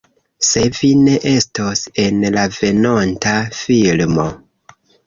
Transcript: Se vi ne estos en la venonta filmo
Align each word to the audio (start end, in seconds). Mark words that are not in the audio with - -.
Se 0.51 0.63
vi 0.77 0.89
ne 1.01 1.13
estos 1.33 1.83
en 2.05 2.27
la 2.39 2.47
venonta 2.57 3.39
filmo 3.63 4.31